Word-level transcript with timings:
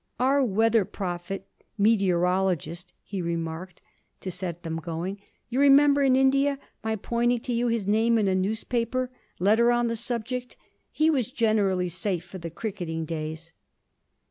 'Our 0.19 0.43
weather 0.43 0.83
prophet, 0.83 1.45
meteorologist,' 1.77 2.95
he 3.03 3.21
remarked, 3.21 3.83
to 4.21 4.31
set 4.31 4.63
them 4.63 4.77
going; 4.77 5.21
'you 5.47 5.59
remember, 5.59 6.01
in 6.01 6.15
India, 6.15 6.57
my 6.83 6.95
pointing 6.95 7.39
to 7.41 7.53
you 7.53 7.67
his 7.67 7.85
name 7.85 8.17
in 8.17 8.27
a 8.27 8.33
newspaper 8.33 9.11
letter 9.37 9.71
on 9.71 9.89
the 9.89 9.95
subject. 9.95 10.57
He 10.89 11.11
was 11.11 11.31
generally 11.31 11.87
safe 11.87 12.25
for 12.25 12.39
the 12.39 12.49
cricketing 12.49 13.05
days.' 13.05 13.53